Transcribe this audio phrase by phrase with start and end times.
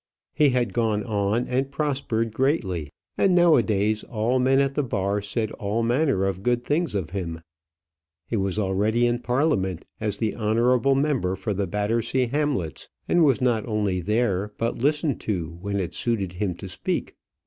[0.33, 5.51] He had gone on and prospered greatly; and nowadays all men at the bar said
[5.51, 7.39] all manner of good things of him.
[8.25, 13.41] He was already in Parliament as the honourable member for the Battersea Hamlets, and was
[13.41, 17.15] not only there, but listened to when it suited him to speak.